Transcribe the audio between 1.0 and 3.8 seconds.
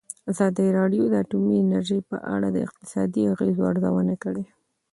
د اټومي انرژي په اړه د اقتصادي اغېزو